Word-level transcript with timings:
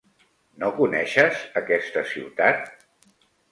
No 0.63 0.69
coneixes 0.79 1.45
aquesta 1.63 2.05
ciutat? 2.15 2.67